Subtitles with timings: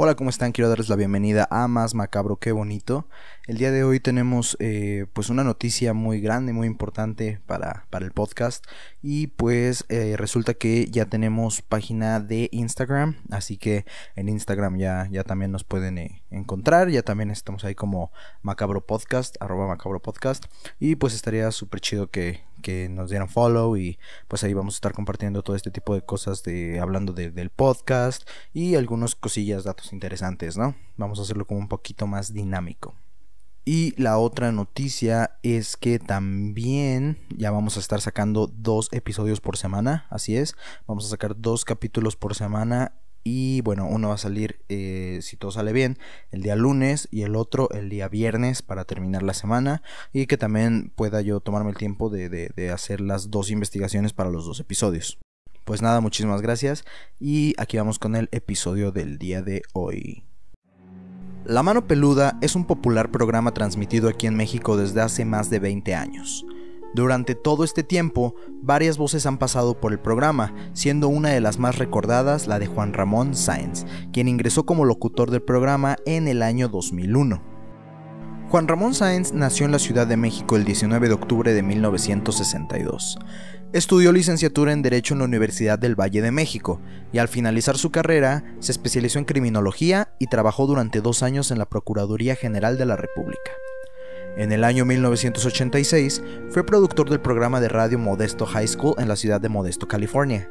[0.00, 0.52] Hola, ¿cómo están?
[0.52, 3.08] Quiero darles la bienvenida a Más Macabro, qué bonito.
[3.48, 8.04] El día de hoy tenemos eh, pues una noticia muy grande, muy importante para, para
[8.04, 8.64] el podcast.
[9.02, 15.08] Y pues eh, resulta que ya tenemos página de Instagram, así que en Instagram ya,
[15.10, 16.90] ya también nos pueden eh, encontrar.
[16.90, 20.44] Ya también estamos ahí como Macabro Podcast, arroba Macabro Podcast.
[20.78, 23.98] Y pues estaría súper chido que, que nos dieran follow y
[24.28, 28.28] pues ahí vamos a estar compartiendo todo este tipo de cosas de hablando del podcast
[28.52, 30.74] y algunas cosillas, datos interesantes, ¿no?
[30.96, 32.94] Vamos a hacerlo como un poquito más dinámico.
[33.64, 39.58] Y la otra noticia es que también ya vamos a estar sacando dos episodios por
[39.58, 42.92] semana, así es, vamos a sacar dos capítulos por semana
[43.30, 45.98] y bueno, uno va a salir, eh, si todo sale bien,
[46.30, 49.82] el día lunes y el otro el día viernes para terminar la semana.
[50.14, 54.30] Y que también pueda yo tomarme el tiempo de, de hacer las dos investigaciones para
[54.30, 55.18] los dos episodios.
[55.66, 56.86] Pues nada, muchísimas gracias.
[57.20, 60.24] Y aquí vamos con el episodio del día de hoy.
[61.44, 65.58] La Mano Peluda es un popular programa transmitido aquí en México desde hace más de
[65.58, 66.46] 20 años.
[66.94, 71.58] Durante todo este tiempo, varias voces han pasado por el programa, siendo una de las
[71.58, 76.42] más recordadas la de Juan Ramón Sáenz, quien ingresó como locutor del programa en el
[76.42, 77.42] año 2001.
[78.48, 83.18] Juan Ramón Sáenz nació en la Ciudad de México el 19 de octubre de 1962.
[83.74, 86.80] Estudió licenciatura en Derecho en la Universidad del Valle de México
[87.12, 91.58] y al finalizar su carrera se especializó en criminología y trabajó durante dos años en
[91.58, 93.50] la Procuraduría General de la República.
[94.38, 99.16] En el año 1986 fue productor del programa de radio Modesto High School en la
[99.16, 100.48] ciudad de Modesto, California.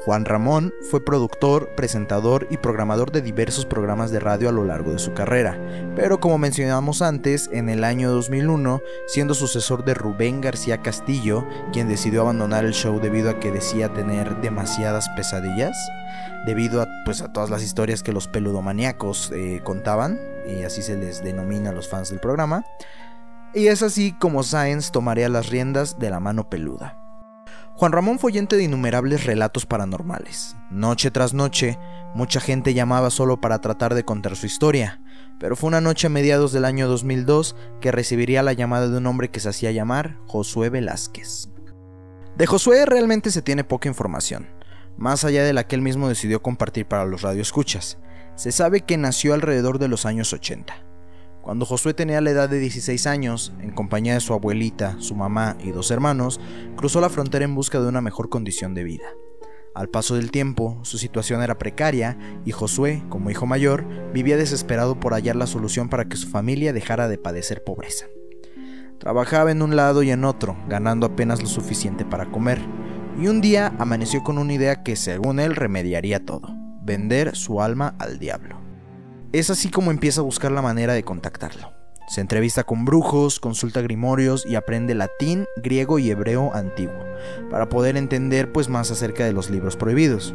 [0.00, 4.90] Juan Ramón fue productor, presentador y programador de diversos programas de radio a lo largo
[4.90, 5.56] de su carrera,
[5.94, 11.88] pero como mencionamos antes, en el año 2001, siendo sucesor de Rubén García Castillo, quien
[11.88, 15.76] decidió abandonar el show debido a que decía tener demasiadas pesadillas,
[16.44, 20.96] debido a, pues, a todas las historias que los peludomaníacos eh, contaban, y así se
[20.96, 22.64] les denomina a los fans del programa,
[23.54, 26.98] y es así como Science tomaría las riendas de la mano peluda.
[27.74, 30.56] Juan Ramón fue oyente de innumerables relatos paranormales.
[30.70, 31.78] Noche tras noche,
[32.14, 35.00] mucha gente llamaba solo para tratar de contar su historia,
[35.38, 39.06] pero fue una noche a mediados del año 2002 que recibiría la llamada de un
[39.06, 41.50] hombre que se hacía llamar Josué Velázquez.
[42.36, 44.48] De Josué realmente se tiene poca información,
[44.96, 47.98] más allá de la que él mismo decidió compartir para los radioescuchas.
[48.34, 50.87] Se sabe que nació alrededor de los años 80.
[51.42, 55.56] Cuando Josué tenía la edad de 16 años, en compañía de su abuelita, su mamá
[55.62, 56.40] y dos hermanos,
[56.76, 59.06] cruzó la frontera en busca de una mejor condición de vida.
[59.74, 64.98] Al paso del tiempo, su situación era precaria y Josué, como hijo mayor, vivía desesperado
[64.98, 68.06] por hallar la solución para que su familia dejara de padecer pobreza.
[68.98, 72.58] Trabajaba en un lado y en otro, ganando apenas lo suficiente para comer,
[73.20, 76.48] y un día amaneció con una idea que según él remediaría todo,
[76.82, 78.67] vender su alma al diablo.
[79.30, 81.74] Es así como empieza a buscar la manera de contactarlo.
[82.08, 87.04] Se entrevista con brujos, consulta grimorios y aprende latín, griego y hebreo antiguo,
[87.50, 90.34] para poder entender pues más acerca de los libros prohibidos.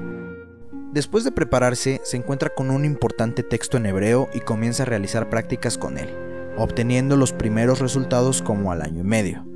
[0.92, 5.28] Después de prepararse, se encuentra con un importante texto en hebreo y comienza a realizar
[5.28, 6.16] prácticas con él,
[6.56, 9.53] obteniendo los primeros resultados como al año y medio.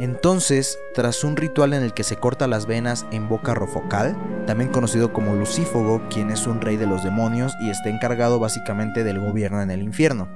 [0.00, 4.16] Entonces, tras un ritual en el que se corta las venas en boca rofocal,
[4.46, 9.04] también conocido como Lucífogo, quien es un rey de los demonios y está encargado básicamente
[9.04, 10.26] del gobierno en el infierno.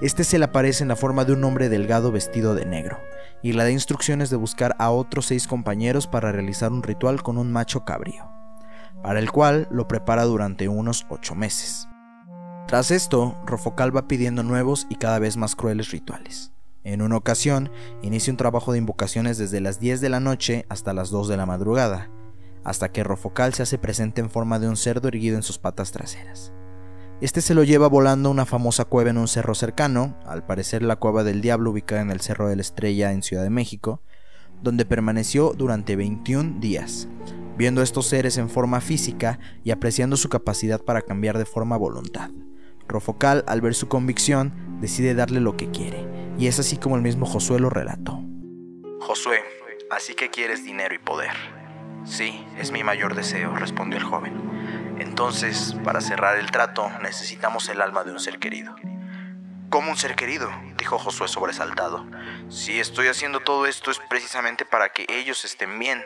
[0.00, 3.00] Este se le aparece en la forma de un hombre delgado vestido de negro,
[3.42, 7.36] y le da instrucciones de buscar a otros seis compañeros para realizar un ritual con
[7.36, 8.30] un macho cabrío,
[9.02, 11.88] para el cual lo prepara durante unos ocho meses.
[12.68, 16.52] Tras esto, Rofocal va pidiendo nuevos y cada vez más crueles rituales.
[16.88, 20.94] En una ocasión, inicia un trabajo de invocaciones desde las 10 de la noche hasta
[20.94, 22.10] las 2 de la madrugada,
[22.64, 25.92] hasta que Rofocal se hace presente en forma de un cerdo erguido en sus patas
[25.92, 26.54] traseras.
[27.20, 30.82] Este se lo lleva volando a una famosa cueva en un cerro cercano, al parecer
[30.82, 34.00] la cueva del diablo ubicada en el Cerro de la Estrella en Ciudad de México,
[34.62, 37.06] donde permaneció durante 21 días,
[37.58, 41.76] viendo a estos seres en forma física y apreciando su capacidad para cambiar de forma
[41.76, 42.30] voluntad.
[42.88, 47.02] Rofocal, al ver su convicción, decide darle lo que quiere, y es así como el
[47.02, 48.20] mismo Josué lo relató.
[49.00, 49.42] Josué,
[49.90, 51.32] así que quieres dinero y poder.
[52.04, 54.96] Sí, es mi mayor deseo, respondió el joven.
[54.98, 58.74] Entonces, para cerrar el trato, necesitamos el alma de un ser querido.
[59.68, 60.50] ¿Cómo un ser querido?
[60.78, 62.06] dijo Josué sobresaltado.
[62.48, 66.02] Si estoy haciendo todo esto es precisamente para que ellos estén bien.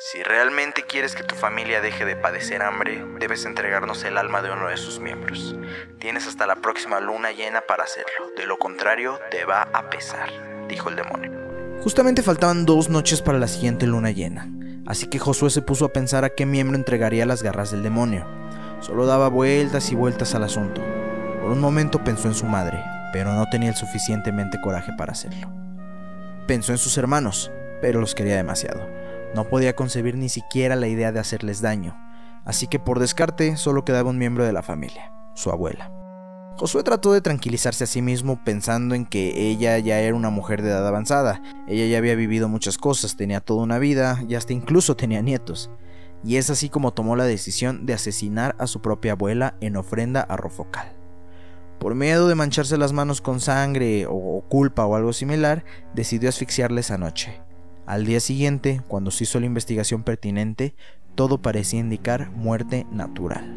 [0.00, 4.52] Si realmente quieres que tu familia deje de padecer hambre, debes entregarnos el alma de
[4.52, 5.56] uno de sus miembros.
[5.98, 10.30] Tienes hasta la próxima luna llena para hacerlo, de lo contrario te va a pesar,
[10.68, 11.32] dijo el demonio.
[11.82, 14.48] Justamente faltaban dos noches para la siguiente luna llena,
[14.86, 18.24] así que Josué se puso a pensar a qué miembro entregaría las garras del demonio.
[18.78, 20.80] Solo daba vueltas y vueltas al asunto.
[21.40, 22.80] Por un momento pensó en su madre,
[23.12, 25.52] pero no tenía el suficientemente coraje para hacerlo.
[26.46, 27.50] Pensó en sus hermanos,
[27.80, 29.07] pero los quería demasiado.
[29.34, 31.96] No podía concebir ni siquiera la idea de hacerles daño,
[32.44, 35.92] así que por descarte solo quedaba un miembro de la familia, su abuela.
[36.58, 40.60] Josué trató de tranquilizarse a sí mismo pensando en que ella ya era una mujer
[40.60, 44.54] de edad avanzada, ella ya había vivido muchas cosas, tenía toda una vida y hasta
[44.54, 45.70] incluso tenía nietos.
[46.24, 50.20] Y es así como tomó la decisión de asesinar a su propia abuela en ofrenda
[50.22, 50.96] a Rofocal.
[51.78, 55.64] Por miedo de mancharse las manos con sangre o culpa o algo similar,
[55.94, 57.40] decidió asfixiarla esa noche.
[57.88, 60.74] Al día siguiente, cuando se hizo la investigación pertinente,
[61.14, 63.56] todo parecía indicar muerte natural.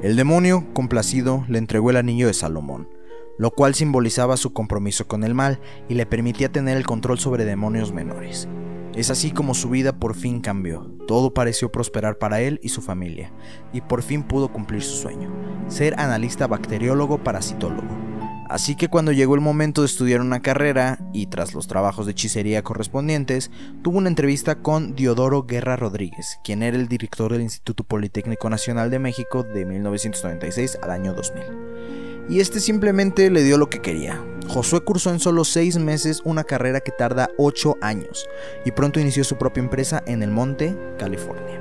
[0.00, 2.88] El demonio, complacido, le entregó el anillo de Salomón,
[3.36, 5.60] lo cual simbolizaba su compromiso con el mal
[5.90, 8.48] y le permitía tener el control sobre demonios menores.
[8.94, 10.90] Es así como su vida por fin cambió.
[11.06, 13.30] Todo pareció prosperar para él y su familia,
[13.74, 15.30] y por fin pudo cumplir su sueño,
[15.68, 18.13] ser analista bacteriólogo parasitólogo.
[18.48, 22.12] Así que cuando llegó el momento de estudiar una carrera, y tras los trabajos de
[22.12, 23.50] hechicería correspondientes,
[23.82, 28.90] tuvo una entrevista con Diodoro Guerra Rodríguez, quien era el director del Instituto Politécnico Nacional
[28.90, 31.42] de México de 1996 al año 2000.
[32.28, 36.44] Y este simplemente le dio lo que quería, Josué cursó en solo seis meses una
[36.44, 38.28] carrera que tarda ocho años
[38.64, 41.60] y pronto inició su propia empresa en el Monte, California.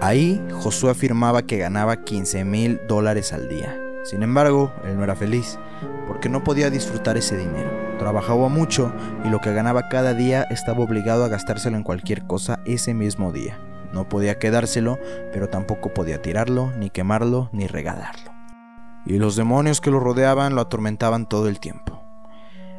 [0.00, 3.78] Ahí, Josué afirmaba que ganaba 15 mil dólares al día.
[4.04, 5.58] Sin embargo, él no era feliz,
[6.06, 7.70] porque no podía disfrutar ese dinero.
[7.98, 8.92] Trabajaba mucho
[9.24, 13.32] y lo que ganaba cada día estaba obligado a gastárselo en cualquier cosa ese mismo
[13.32, 13.58] día.
[13.92, 14.98] No podía quedárselo,
[15.32, 18.32] pero tampoco podía tirarlo, ni quemarlo, ni regalarlo.
[19.06, 22.02] Y los demonios que lo rodeaban lo atormentaban todo el tiempo.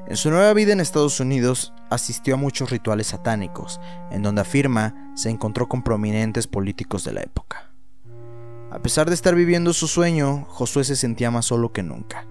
[0.07, 3.79] En su nueva vida en Estados Unidos asistió a muchos rituales satánicos,
[4.11, 7.71] en donde afirma se encontró con prominentes políticos de la época.
[8.69, 12.27] A pesar de estar viviendo su sueño, Josué se sentía más solo que nunca.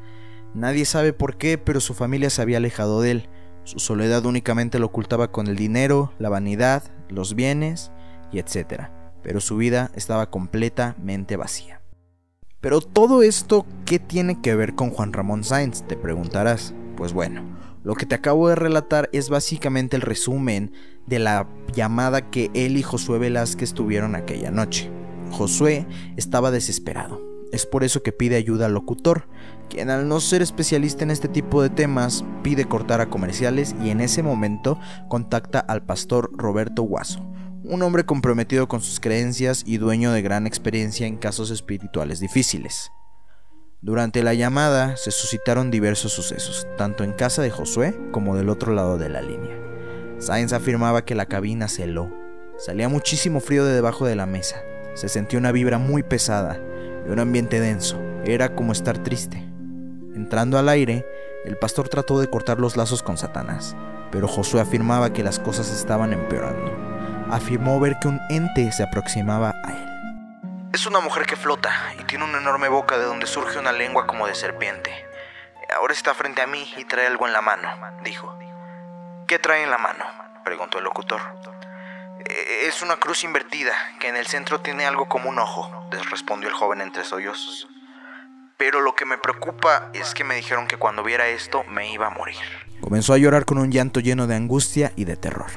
[0.54, 3.28] Nadie sabe por qué, pero su familia se había alejado de él.
[3.64, 7.90] Su soledad únicamente lo ocultaba con el dinero, la vanidad, los bienes
[8.30, 8.84] y etc.
[9.22, 11.80] Pero su vida estaba completamente vacía.
[12.60, 15.82] Pero todo esto, ¿qué tiene que ver con Juan Ramón Sáenz?
[15.86, 16.72] Te preguntarás.
[16.96, 17.42] Pues bueno,
[17.82, 20.72] lo que te acabo de relatar es básicamente el resumen
[21.06, 24.90] de la llamada que él y Josué Velázquez tuvieron aquella noche.
[25.30, 25.86] Josué
[26.16, 27.24] estaba desesperado.
[27.54, 29.28] Es por eso que pide ayuda al locutor,
[29.70, 33.90] quien al no ser especialista en este tipo de temas pide cortar a comerciales y
[33.90, 34.76] en ese momento
[35.08, 37.24] contacta al pastor Roberto Guaso,
[37.62, 42.90] un hombre comprometido con sus creencias y dueño de gran experiencia en casos espirituales difíciles.
[43.82, 48.74] Durante la llamada se suscitaron diversos sucesos, tanto en casa de Josué como del otro
[48.74, 49.56] lado de la línea.
[50.18, 52.10] Sainz afirmaba que la cabina se heló.
[52.58, 54.56] Salía muchísimo frío de debajo de la mesa.
[54.94, 56.58] Se sentía una vibra muy pesada
[57.06, 58.00] y un ambiente denso.
[58.24, 59.36] Era como estar triste.
[60.14, 61.06] Entrando al aire,
[61.44, 63.76] el pastor trató de cortar los lazos con Satanás,
[64.10, 66.72] pero Josué afirmaba que las cosas estaban empeorando.
[67.30, 70.70] Afirmó ver que un ente se aproximaba a él.
[70.72, 71.70] Es una mujer que flota
[72.00, 74.90] y tiene una enorme boca de donde surge una lengua como de serpiente.
[75.76, 77.68] Ahora está frente a mí y trae algo en la mano,
[78.02, 78.36] dijo.
[79.26, 80.04] ¿Qué trae en la mano?
[80.44, 81.20] preguntó el locutor.
[82.29, 85.71] E-, es una cruz invertida, que en el centro tiene algo como un ojo,
[86.11, 87.69] respondió el joven entre sollozos.
[88.56, 92.07] Pero lo que me preocupa es que me dijeron que cuando viera esto me iba
[92.07, 92.37] a morir.
[92.81, 95.50] Comenzó a llorar con un llanto lleno de angustia y de terror.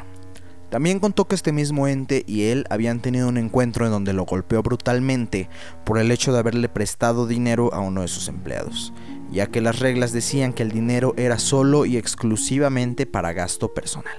[0.69, 4.25] También contó que este mismo ente y él habían tenido un encuentro en donde lo
[4.25, 5.47] golpeó brutalmente
[5.85, 8.91] por el hecho de haberle prestado dinero a uno de sus empleados,
[9.29, 14.17] ya que las reglas decían que el dinero era solo y exclusivamente para gasto personal.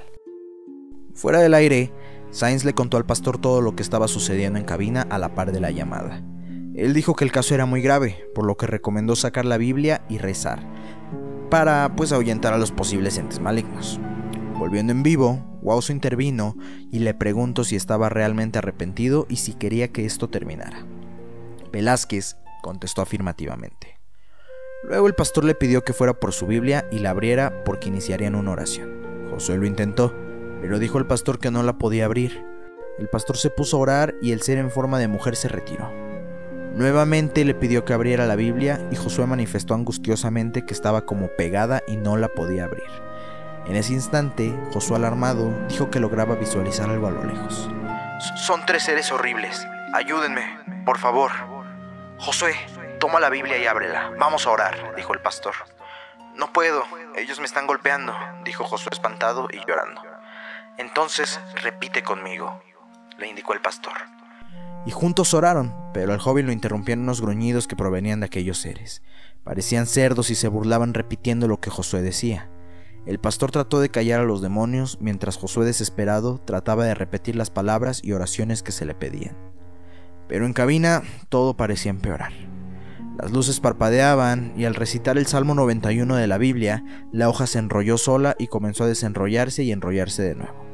[1.14, 1.92] Fuera del aire,
[2.30, 5.52] Sainz le contó al pastor todo lo que estaba sucediendo en cabina a la par
[5.52, 6.22] de la llamada.
[6.74, 10.02] Él dijo que el caso era muy grave, por lo que recomendó sacar la Biblia
[10.08, 10.60] y rezar,
[11.50, 13.98] para pues ahuyentar a los posibles entes malignos.
[14.58, 16.56] Volviendo en vivo, Wauso intervino
[16.92, 20.86] y le preguntó si estaba realmente arrepentido y si quería que esto terminara.
[21.72, 23.98] Velázquez contestó afirmativamente.
[24.84, 28.34] Luego el pastor le pidió que fuera por su Biblia y la abriera porque iniciarían
[28.34, 29.28] una oración.
[29.30, 30.14] Josué lo intentó,
[30.60, 32.44] pero dijo el pastor que no la podía abrir.
[32.98, 35.90] El pastor se puso a orar y el ser en forma de mujer se retiró.
[36.74, 41.82] Nuevamente le pidió que abriera la Biblia y Josué manifestó angustiosamente que estaba como pegada
[41.88, 42.88] y no la podía abrir.
[43.66, 47.68] En ese instante, Josué alarmado dijo que lograba visualizar algo a lo lejos.
[48.36, 49.66] Son tres seres horribles.
[49.92, 51.30] Ayúdenme, por favor.
[52.18, 52.54] Josué,
[52.98, 54.12] toma la Biblia y ábrela.
[54.18, 55.54] Vamos a orar, dijo el pastor.
[56.34, 56.84] No puedo,
[57.16, 60.02] ellos me están golpeando, dijo Josué espantado y llorando.
[60.78, 62.62] Entonces, repite conmigo,
[63.18, 63.94] le indicó el pastor.
[64.86, 69.02] y juntos oraron, pero al joven lo interrumpieron unos gruñidos que provenían de aquellos seres.
[69.44, 72.48] Parecían cerdos y se burlaban repitiendo lo que Josué decía.
[73.04, 77.50] El pastor trató de callar a los demonios mientras Josué desesperado trataba de repetir las
[77.50, 79.36] palabras y oraciones que se le pedían.
[80.28, 82.32] Pero en cabina todo parecía empeorar.
[83.20, 87.58] Las luces parpadeaban y al recitar el Salmo 91 de la Biblia, la hoja se
[87.58, 90.67] enrolló sola y comenzó a desenrollarse y enrollarse de nuevo.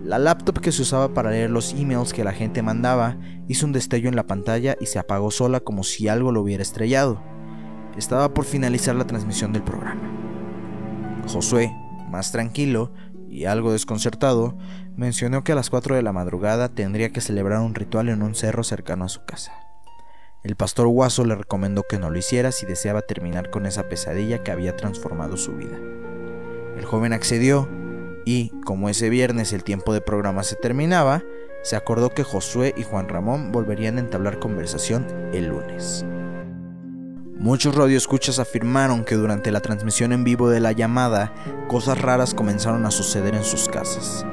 [0.00, 3.16] La laptop que se usaba para leer los emails que la gente mandaba
[3.48, 6.62] hizo un destello en la pantalla y se apagó sola como si algo lo hubiera
[6.62, 7.20] estrellado.
[7.96, 10.00] Estaba por finalizar la transmisión del programa.
[11.26, 11.72] Josué,
[12.08, 12.92] más tranquilo
[13.28, 14.56] y algo desconcertado,
[14.96, 18.36] mencionó que a las 4 de la madrugada tendría que celebrar un ritual en un
[18.36, 19.52] cerro cercano a su casa.
[20.44, 24.44] El pastor Guaso le recomendó que no lo hiciera si deseaba terminar con esa pesadilla
[24.44, 25.76] que había transformado su vida.
[26.76, 27.68] El joven accedió
[28.28, 31.22] y, como ese viernes el tiempo de programa se terminaba,
[31.62, 36.04] se acordó que Josué y Juan Ramón volverían a entablar conversación el lunes.
[37.38, 41.32] Muchos radioescuchas afirmaron que durante la transmisión en vivo de la llamada,
[41.68, 44.26] cosas raras comenzaron a suceder en sus casas.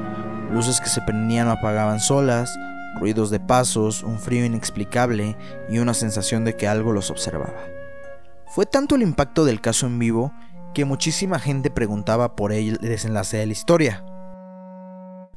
[0.51, 2.53] Luces que se prendían o apagaban solas,
[2.99, 5.37] ruidos de pasos, un frío inexplicable
[5.69, 7.63] y una sensación de que algo los observaba.
[8.47, 10.33] Fue tanto el impacto del caso en vivo
[10.75, 14.05] que muchísima gente preguntaba por el desenlace de la historia.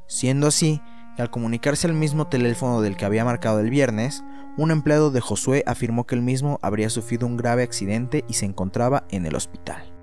[0.08, 0.82] Siendo así,
[1.16, 4.24] al comunicarse al mismo teléfono del que había marcado el viernes,
[4.56, 8.46] un empleado de Josué afirmó que el mismo habría sufrido un grave accidente y se
[8.46, 9.94] encontraba en el hospital.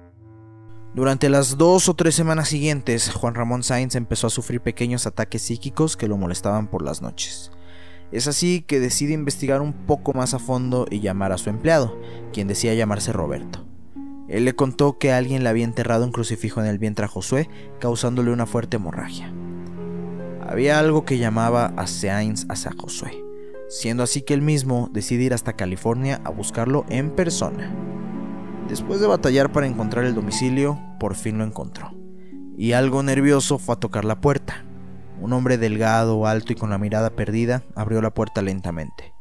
[0.93, 5.41] Durante las dos o tres semanas siguientes, Juan Ramón Sainz empezó a sufrir pequeños ataques
[5.41, 7.51] psíquicos que lo molestaban por las noches.
[8.13, 11.99] Es así que decide investigar un poco más a fondo y llamar a su empleado,
[12.31, 13.74] quien decía llamarse Roberto.
[14.27, 17.49] Él le contó que alguien le había enterrado un crucifijo en el vientre a Josué,
[17.79, 19.31] causándole una fuerte hemorragia.
[20.47, 23.25] Había algo que llamaba a Sainz hacia Josué
[23.67, 27.73] siendo así que él mismo decide ir hasta California a buscarlo en persona.
[28.67, 31.91] Después de batallar para encontrar el domicilio, por fin lo encontró.
[32.57, 34.65] Y algo nervioso fue a tocar la puerta.
[35.21, 39.13] Un hombre delgado, alto y con la mirada perdida abrió la puerta lentamente.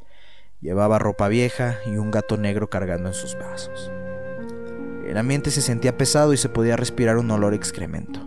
[0.61, 3.91] Llevaba ropa vieja y un gato negro cargando en sus brazos.
[5.07, 8.21] El ambiente se sentía pesado y se podía respirar un olor excremento.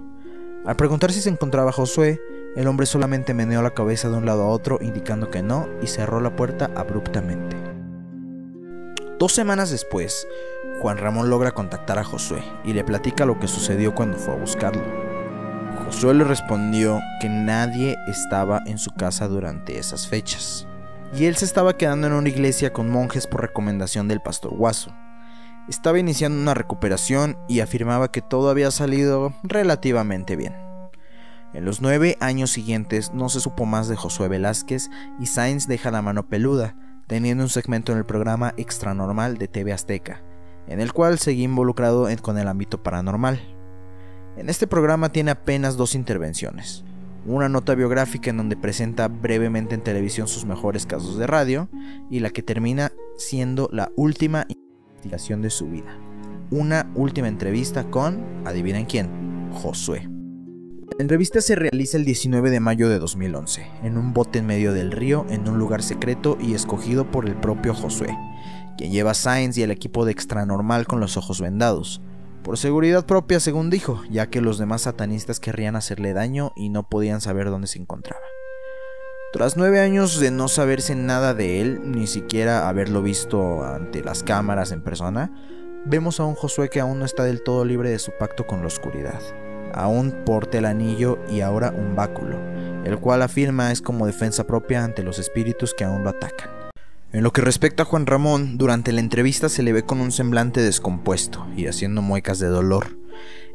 [0.65, 2.22] Al preguntar si se encontraba Josué,
[2.55, 5.88] el hombre solamente meneó la cabeza de un lado a otro indicando que no y
[5.88, 7.55] cerró la puerta abruptamente.
[9.17, 10.27] Dos semanas después,
[10.81, 14.38] Juan Ramón logra contactar a Josué y le platica lo que sucedió cuando fue a
[14.38, 14.84] buscarlo.
[15.86, 20.67] Josué le respondió que nadie estaba en su casa durante esas fechas,
[21.15, 24.91] y él se estaba quedando en una iglesia con monjes por recomendación del pastor Guaso.
[25.67, 30.55] Estaba iniciando una recuperación y afirmaba que todo había salido relativamente bien.
[31.53, 35.91] En los nueve años siguientes no se supo más de Josué Velázquez y Sainz deja
[35.91, 36.75] la mano peluda,
[37.07, 40.21] teniendo un segmento en el programa Extra Normal de TV Azteca,
[40.67, 43.41] en el cual seguía involucrado con el ámbito paranormal.
[44.38, 46.86] En este programa tiene apenas dos intervenciones,
[47.25, 51.67] una nota biográfica en donde presenta brevemente en televisión sus mejores casos de radio
[52.09, 54.47] y la que termina siendo la última
[54.97, 55.95] investigación de su vida.
[56.49, 60.09] Una última entrevista con, adivinen quién, Josué.
[60.97, 64.73] La entrevista se realiza el 19 de mayo de 2011, en un bote en medio
[64.73, 68.17] del río, en un lugar secreto y escogido por el propio Josué,
[68.77, 72.01] quien lleva a Sainz y el equipo de Extranormal con los ojos vendados.
[72.43, 76.89] Por seguridad propia, según dijo, ya que los demás satanistas querrían hacerle daño y no
[76.89, 78.23] podían saber dónde se encontraba.
[79.34, 84.24] Tras nueve años de no saberse nada de él, ni siquiera haberlo visto ante las
[84.24, 85.31] cámaras en persona,
[85.86, 88.62] vemos a un Josué que aún no está del todo libre de su pacto con
[88.62, 89.22] la oscuridad
[89.77, 92.38] aún porte el anillo y ahora un báculo,
[92.84, 96.50] el cual afirma es como defensa propia ante los espíritus que aún lo atacan.
[97.13, 100.12] En lo que respecta a Juan Ramón, durante la entrevista se le ve con un
[100.12, 102.98] semblante descompuesto y haciendo muecas de dolor,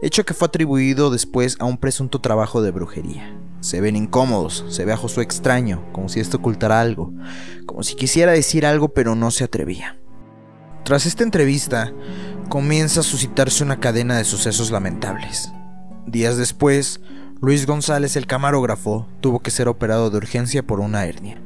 [0.00, 3.36] hecho que fue atribuido después a un presunto trabajo de brujería.
[3.62, 7.12] Se ven incómodos, se ve a Josué extraño, como si esto ocultara algo,
[7.64, 9.98] como si quisiera decir algo pero no se atrevía.
[10.84, 11.92] Tras esta entrevista,
[12.48, 15.52] comienza a suscitarse una cadena de sucesos lamentables.
[16.08, 17.00] Días después,
[17.40, 21.40] Luis González, el camarógrafo, tuvo que ser operado de urgencia por una hernia.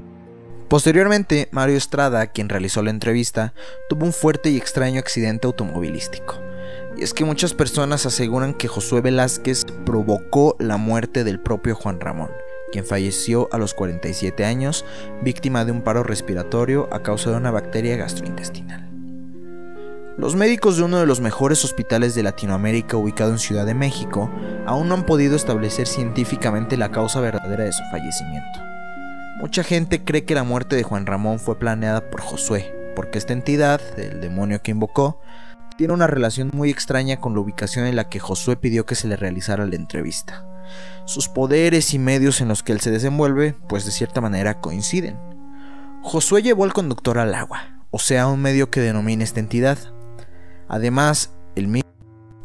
[0.69, 3.53] Posteriormente, Mario Estrada, quien realizó la entrevista,
[3.91, 6.46] tuvo un fuerte y extraño accidente automovilístico.
[6.97, 12.01] Y es que muchas personas aseguran que Josué Velázquez provocó la muerte del propio Juan
[12.01, 12.31] Ramón,
[12.73, 14.85] quien falleció a los 47 años,
[15.23, 18.87] víctima de un paro respiratorio a causa de una bacteria gastrointestinal.
[20.17, 24.31] Los médicos de uno de los mejores hospitales de Latinoamérica ubicado en Ciudad de México
[24.65, 28.59] aún no han podido establecer científicamente la causa verdadera de su fallecimiento.
[29.39, 33.35] Mucha gente cree que la muerte de Juan Ramón fue planeada por Josué, porque esta
[33.35, 35.21] entidad, el demonio que invocó,
[35.77, 39.09] tiene una relación muy extraña con la ubicación en la que Josué pidió que se
[39.09, 40.47] le realizara la entrevista.
[41.05, 45.19] Sus poderes y medios en los que él se desenvuelve, pues de cierta manera coinciden.
[46.03, 49.79] Josué llevó al conductor al agua, o sea, un medio que denomina esta entidad.
[50.69, 51.91] Además, el mismo,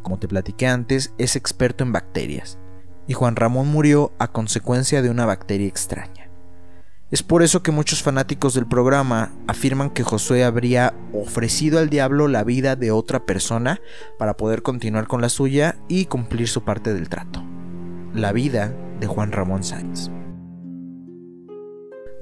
[0.02, 2.58] como te platiqué antes, es experto en bacterias,
[3.06, 6.21] y Juan Ramón murió a consecuencia de una bacteria extraña.
[7.12, 12.26] Es por eso que muchos fanáticos del programa afirman que Josué habría ofrecido al diablo
[12.26, 13.82] la vida de otra persona
[14.18, 17.44] para poder continuar con la suya y cumplir su parte del trato.
[18.14, 20.10] La vida de Juan Ramón Sáenz.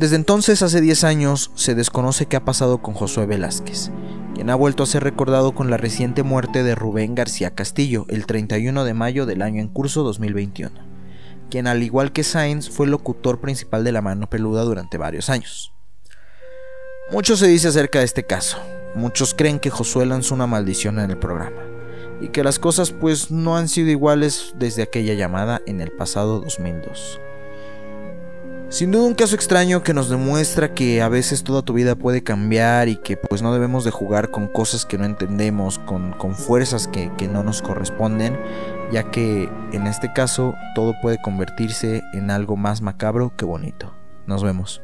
[0.00, 3.92] Desde entonces, hace 10 años, se desconoce qué ha pasado con Josué Velázquez,
[4.35, 8.26] quien ha vuelto a ser recordado con la reciente muerte de Rubén García Castillo el
[8.26, 10.89] 31 de mayo del año en curso 2021
[11.50, 15.73] quien al igual que Sainz fue locutor principal de La Mano Peluda durante varios años.
[17.11, 18.59] Mucho se dice acerca de este caso.
[18.95, 21.61] Muchos creen que Josué lanzó una maldición en el programa
[22.21, 26.40] y que las cosas pues no han sido iguales desde aquella llamada en el pasado
[26.40, 27.21] 2002.
[28.71, 32.23] Sin duda un caso extraño que nos demuestra que a veces toda tu vida puede
[32.23, 36.87] cambiar y que pues no debemos de jugar con cosas que no entendemos, con, fuerzas
[36.87, 38.39] que, que no nos corresponden,
[38.93, 43.93] ya que en este caso todo puede convertirse en algo más macabro que bonito.
[44.27, 44.81] Nos vemos.